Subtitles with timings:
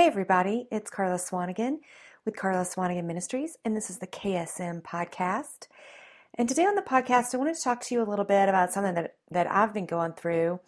[0.00, 1.80] Hey, everybody, it's Karla Swanigan
[2.24, 5.68] with Karla Swanigan Ministries, and this is the KSM podcast.
[6.36, 8.72] And today on the podcast, I wanted to talk to you a little bit about
[8.72, 10.58] something that, that I've been going through.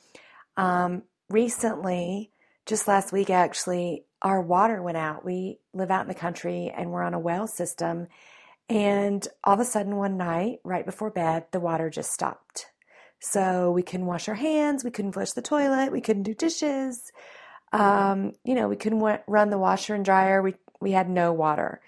[0.59, 2.31] Um, recently,
[2.67, 5.25] just last week actually, our water went out.
[5.25, 8.09] We live out in the country and we're on a well system.
[8.69, 12.67] And all of a sudden, one night, right before bed, the water just stopped.
[13.19, 17.13] So we couldn't wash our hands, we couldn't flush the toilet, we couldn't do dishes.
[17.73, 20.43] Um, you know, we couldn't w- run the washer and dryer.
[20.43, 21.81] We we had no water.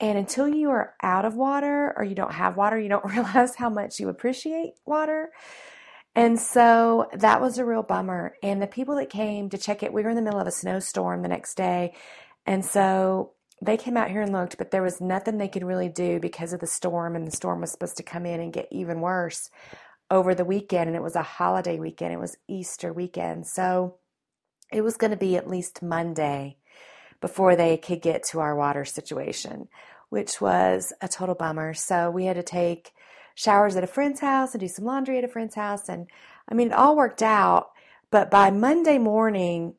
[0.00, 3.56] And until you are out of water or you don't have water, you don't realize
[3.56, 5.30] how much you appreciate water.
[6.14, 8.34] And so that was a real bummer.
[8.42, 10.52] And the people that came to check it, we were in the middle of a
[10.52, 11.94] snowstorm the next day.
[12.46, 15.88] And so they came out here and looked, but there was nothing they could really
[15.88, 17.14] do because of the storm.
[17.14, 19.50] And the storm was supposed to come in and get even worse
[20.10, 20.88] over the weekend.
[20.88, 23.46] And it was a holiday weekend, it was Easter weekend.
[23.46, 23.96] So
[24.72, 26.56] it was going to be at least Monday
[27.20, 29.68] before they could get to our water situation,
[30.08, 31.74] which was a total bummer.
[31.74, 32.92] So we had to take
[33.34, 35.88] showers at a friend's house and do some laundry at a friend's house.
[35.88, 36.08] And
[36.50, 37.70] I mean, it all worked out.
[38.10, 39.74] But by Monday morning,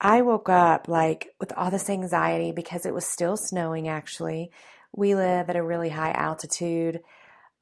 [0.00, 4.50] I woke up like with all this anxiety because it was still snowing actually.
[4.94, 7.00] We live at a really high altitude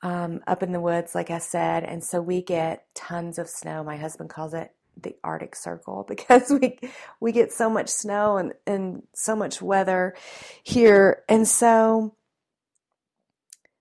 [0.02, 1.84] um, up in the woods, like I said.
[1.84, 3.82] And so we get tons of snow.
[3.82, 4.70] My husband calls it
[5.02, 6.78] the Arctic Circle because we
[7.20, 10.14] we get so much snow and, and so much weather
[10.62, 11.22] here.
[11.28, 12.14] And so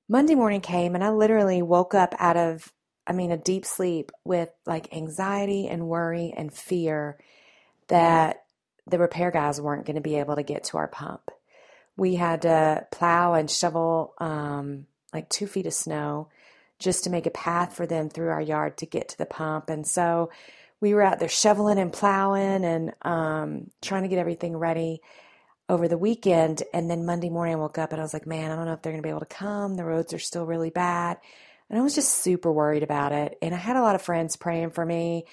[0.10, 2.72] Monday morning came and I literally woke up out of
[3.06, 7.18] I mean a deep sleep with like anxiety and worry and fear
[7.88, 8.44] that
[8.86, 11.30] the repair guys weren't going to be able to get to our pump.
[11.98, 16.30] We had to plow and shovel um, like two feet of snow
[16.80, 19.70] just to make a path for them through our yard to get to the pump.
[19.70, 20.30] And so
[20.82, 25.02] we were out there shoveling and plowing and um, trying to get everything ready
[25.70, 26.64] over the weekend.
[26.74, 28.74] And then Monday morning, I woke up and I was like, man, I don't know
[28.74, 29.76] if they're going to be able to come.
[29.76, 31.18] The roads are still really bad.
[31.70, 33.38] And I was just super worried about it.
[33.42, 35.26] And I had a lot of friends praying for me.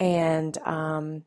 [0.00, 1.22] And um,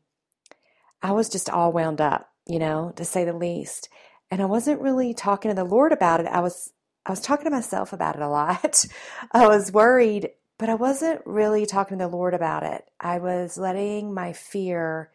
[1.02, 3.88] I was just all wound up, you know, to say the least.
[4.30, 6.26] And I wasn't really talking to the Lord about it.
[6.26, 6.72] I was
[7.06, 8.84] I was talking to myself about it a lot.
[9.32, 12.84] I was worried but I wasn't really talking to the Lord about it.
[13.00, 15.10] I was letting my fear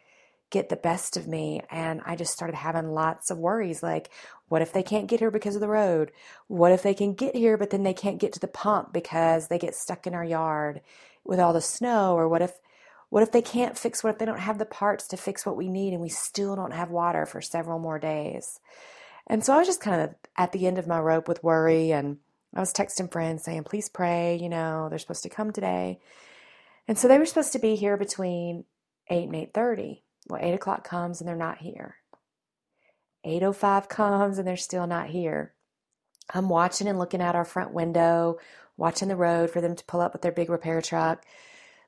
[0.50, 1.62] get the best of me.
[1.70, 4.10] And I just started having lots of worries like,
[4.48, 6.12] what if they can't get here because of the road?
[6.48, 9.48] What if they can get here, but then they can't get to the pump because
[9.48, 10.82] they get stuck in our yard
[11.24, 12.16] with all the snow?
[12.16, 12.54] Or what if,
[13.10, 15.58] what if they can't fix, what if they don't have the parts to fix what
[15.58, 18.60] we need and we still don't have water for several more days?
[19.28, 21.92] And so I was just kind of at the end of my rope with worry
[21.92, 22.18] and
[22.56, 26.00] I was texting friends saying, please pray, you know, they're supposed to come today.
[26.88, 28.64] And so they were supposed to be here between
[29.10, 30.02] 8 and 8.30.
[30.28, 31.96] Well, 8 o'clock comes and they're not here.
[33.26, 35.54] 8.05 comes and they're still not here.
[36.34, 38.38] I'm watching and looking out our front window,
[38.78, 41.26] watching the road for them to pull up with their big repair truck.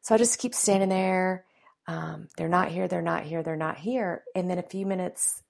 [0.02, 1.46] So I just keep standing there.
[1.88, 4.24] Um, they're not here, they're not here, they're not here.
[4.36, 5.42] And then a few minutes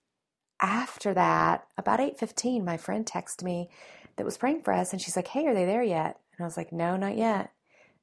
[0.61, 3.69] after that, about 8.15, my friend texted me
[4.17, 4.91] that was praying for us.
[4.91, 6.19] And she's like, Hey, are they there yet?
[6.37, 7.51] And I was like, No, not yet.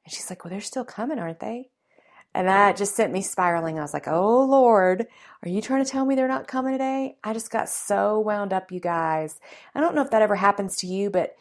[0.04, 1.70] And she's like, Well, they're still coming, aren't they?
[2.36, 3.78] And that just sent me spiraling.
[3.78, 5.06] I was like, Oh Lord,
[5.42, 7.16] are you trying to tell me they're not coming today?
[7.22, 9.38] I just got so wound up, you guys.
[9.74, 11.36] I don't know if that ever happens to you, but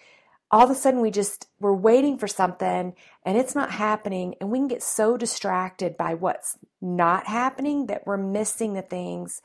[0.53, 4.51] all of a sudden we just we're waiting for something and it's not happening and
[4.51, 9.41] we can get so distracted by what's not happening that we're missing the things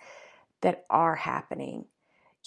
[0.61, 1.87] that are happening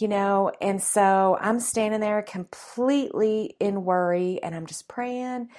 [0.02, 5.50] you know, and so I'm standing there completely in worry and I'm just praying.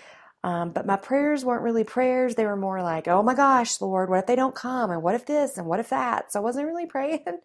[0.44, 2.34] Um, but my prayers weren't really prayers.
[2.34, 4.90] They were more like, oh my gosh, Lord, what if they don't come?
[4.90, 5.56] And what if this?
[5.56, 6.32] And what if that?
[6.32, 7.40] So I wasn't really praying.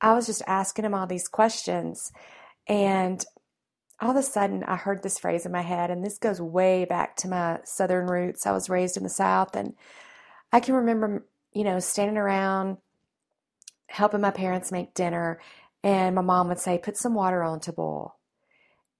[0.00, 2.12] I was just asking him all these questions.
[2.66, 3.24] And
[4.00, 5.90] all of a sudden, I heard this phrase in my head.
[5.90, 8.46] And this goes way back to my southern roots.
[8.46, 9.54] I was raised in the South.
[9.54, 9.74] And
[10.52, 12.78] I can remember, you know, standing around
[13.86, 15.40] helping my parents make dinner
[15.84, 18.16] and my mom would say, put some water on to boil.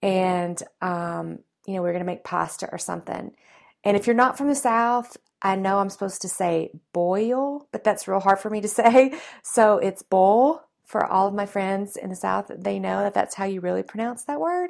[0.02, 3.34] And, um, you know, we are going to make pasta or something.
[3.82, 7.84] And if you're not from the South, I know I'm supposed to say boil, but
[7.84, 9.18] that's real hard for me to say.
[9.42, 12.50] So it's boil for all of my friends in the South.
[12.54, 14.68] They know that that's how you really pronounce that word.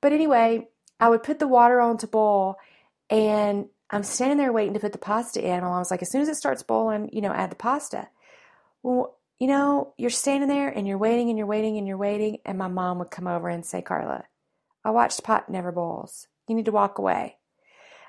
[0.00, 0.68] But anyway,
[1.00, 2.56] I would put the water on to boil
[3.10, 5.62] and I'm standing there waiting to put the pasta in.
[5.62, 8.08] My mom's like, as soon as it starts boiling, you know, add the pasta.
[8.84, 12.38] Well, you know, you're standing there and you're waiting and you're waiting and you're waiting.
[12.44, 14.24] And my mom would come over and say, Karla,
[14.84, 16.28] I watched pot never boils.
[16.46, 17.38] You need to walk away.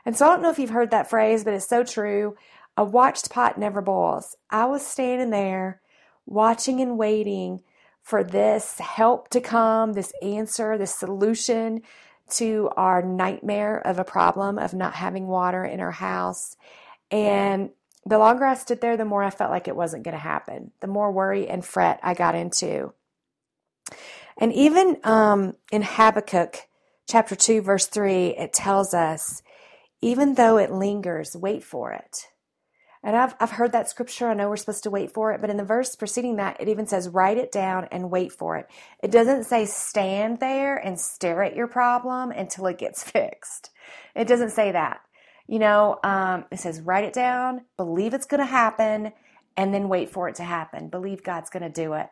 [0.06, 2.36] And so I don't know if you've heard that phrase, but it's so true.
[2.75, 4.36] A watched pot never boils.
[4.50, 5.81] I was standing there
[6.25, 7.62] watching and waiting
[8.04, 11.81] for this help to come, this answer, this solution
[12.31, 16.57] to our nightmare of a problem of not having water in our house.
[17.10, 17.69] And
[18.06, 20.71] the longer I stood there, the more I felt like it wasn't going to happen,
[20.80, 22.94] the more worry and fret I got into.
[24.38, 26.68] And even um, in Habakkuk
[27.07, 29.44] chapter 2, verse 3, it tells us,
[30.01, 32.27] even though it lingers, wait for it.
[33.03, 34.30] And I've, I've heard that scripture.
[34.30, 36.68] I know we're supposed to wait for it, but in the verse preceding that, it
[36.68, 38.68] even says, write it down and wait for it.
[39.01, 43.71] It doesn't say stand there and stare at your problem until it gets fixed.
[44.15, 45.01] It doesn't say that.
[45.51, 49.12] You know, um, it says write it down, believe it's going to happen,
[49.57, 50.88] and then wait for it to happen.
[50.88, 52.07] Believe God's going to do it.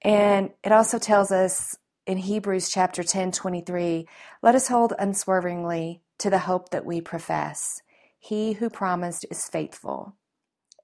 [0.00, 1.76] And it also tells us
[2.06, 4.08] in Hebrews chapter 10 23,
[4.42, 7.82] let us hold unswervingly to the hope that we profess.
[8.18, 10.14] He who promised is faithful.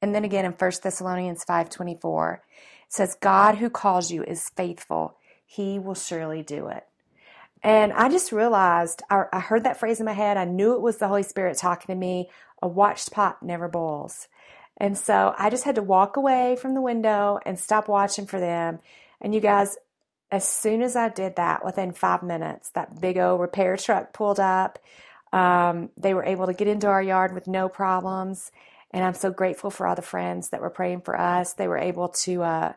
[0.03, 2.41] And then again in 1 Thessalonians 5:24, it
[2.91, 5.17] says God who calls you is faithful.
[5.47, 6.85] He will surely do it.
[7.65, 10.37] And I just realized, I, I heard that phrase in my head.
[10.37, 12.29] I knew it was the Holy Spirit talking to me.
[12.61, 14.29] A watched pot never boils.
[14.77, 18.39] And so I just had to walk away from the window and stop watching for
[18.39, 18.81] them.
[19.21, 19.79] And you guys,
[20.31, 24.41] as soon as I did that, within five minutes, that big old repair truck pulled
[24.41, 24.79] up.
[25.33, 28.53] Um, they were able to get into our yard with no problems.
[28.91, 31.55] And I'm so grateful for all the friends that were praying for us.
[31.55, 32.73] They were able to uh,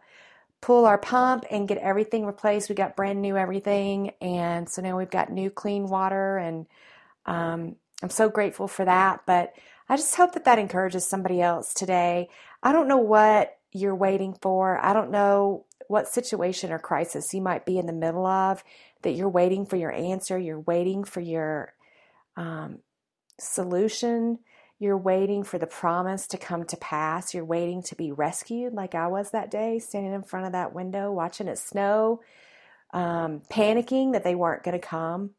[0.61, 2.69] pull our pump and get everything replaced.
[2.69, 4.11] We got brand new everything.
[4.21, 6.37] And so now we've got new clean water.
[6.37, 6.65] And
[7.25, 9.21] um, I'm so grateful for that.
[9.25, 9.53] But
[9.89, 12.29] I just hope that that encourages somebody else today.
[12.63, 14.83] I don't know what you're waiting for.
[14.83, 18.63] I don't know what situation or crisis you might be in the middle of
[19.03, 20.37] that you're waiting for your answer.
[20.37, 21.73] You're waiting for your
[22.35, 22.79] um,
[23.39, 24.39] solution.
[24.79, 27.33] You're waiting for the promise to come to pass.
[27.33, 30.73] You're waiting to be rescued, like I was that day, standing in front of that
[30.73, 32.21] window, watching it snow,
[32.93, 35.31] um, panicking that they weren't going to come.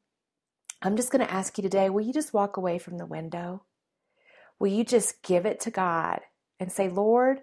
[0.83, 3.63] I'm just going to ask you today will you just walk away from the window?
[4.59, 6.21] Will you just give it to God
[6.59, 7.41] and say, Lord,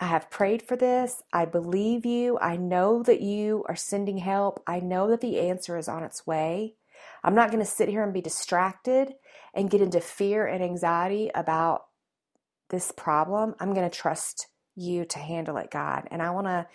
[0.00, 1.22] I have prayed for this.
[1.32, 2.38] I believe you.
[2.40, 4.62] I know that you are sending help.
[4.66, 6.74] I know that the answer is on its way.
[7.22, 9.14] I'm not going to sit here and be distracted
[9.54, 11.86] and get into fear and anxiety about
[12.70, 13.54] this problem.
[13.60, 16.08] I'm going to trust you to handle it, God.
[16.10, 16.66] And I want to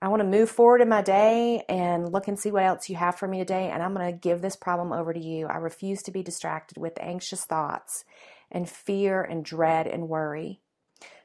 [0.00, 2.94] I want to move forward in my day and look and see what else you
[2.94, 5.48] have for me today and I'm going to give this problem over to you.
[5.48, 8.04] I refuse to be distracted with anxious thoughts
[8.48, 10.60] and fear and dread and worry.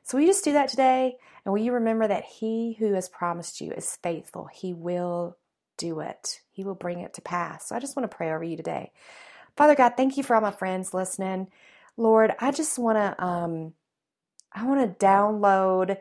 [0.01, 1.17] So will you just do that today?
[1.45, 4.49] And will you remember that he who has promised you is faithful.
[4.51, 5.37] He will
[5.77, 6.41] do it.
[6.51, 7.69] He will bring it to pass.
[7.69, 8.91] So I just want to pray over you today.
[9.55, 11.47] Father God, thank you for all my friends listening.
[11.97, 13.73] Lord, I just want to um
[14.51, 15.97] I want to download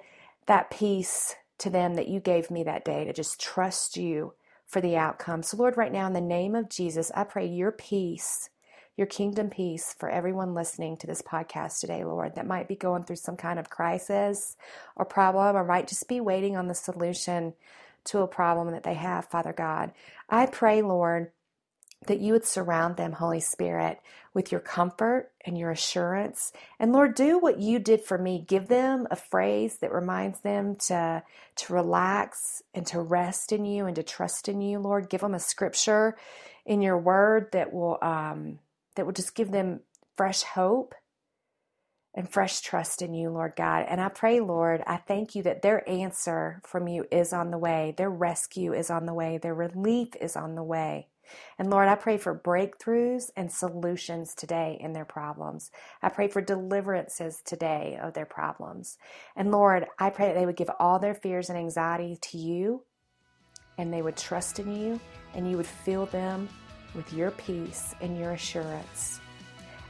[0.46, 4.34] that peace to them that you gave me that day to just trust you
[4.66, 5.42] for the outcome.
[5.42, 8.48] So Lord, right now in the name of Jesus, I pray your peace,
[8.96, 13.04] your kingdom peace for everyone listening to this podcast today, Lord, that might be going
[13.04, 14.56] through some kind of crisis
[14.96, 17.54] or problem or might just be waiting on the solution
[18.06, 19.93] to a problem that they have, Father God.
[20.28, 21.31] I pray, Lord,
[22.06, 24.00] that you would surround them, Holy Spirit,
[24.34, 26.52] with your comfort and your assurance.
[26.78, 28.44] And Lord, do what you did for me.
[28.46, 31.22] Give them a phrase that reminds them to,
[31.56, 35.10] to relax and to rest in you and to trust in you, Lord.
[35.10, 36.17] Give them a scripture
[36.67, 38.58] in your word that will um,
[38.94, 39.81] that will just give them
[40.17, 40.94] fresh hope
[42.14, 43.86] and fresh trust in you, Lord God.
[43.88, 47.58] And I pray, Lord, I thank you that their answer from you is on the
[47.58, 51.08] way, their rescue is on the way, their relief is on the way.
[51.58, 55.70] And Lord, I pray for breakthroughs and solutions today in their problems.
[56.02, 58.98] I pray for deliverances today of their problems.
[59.34, 62.82] And Lord, I pray that they would give all their fears and anxiety to you
[63.78, 65.00] and they would trust in you
[65.34, 66.48] and you would fill them
[66.94, 69.21] with your peace and your assurance.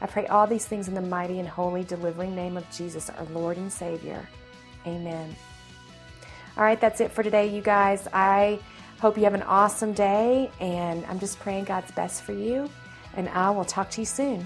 [0.03, 3.25] I pray all these things in the mighty and holy delivering name of Jesus, our
[3.27, 4.29] Lord and Savior.
[4.85, 5.37] Amen.
[6.57, 8.09] All right, that's it for today, you guys.
[8.13, 8.59] I
[9.01, 12.69] hope you have an awesome day, and I'm just praying God's best for you,
[13.15, 14.45] and I will talk to you soon.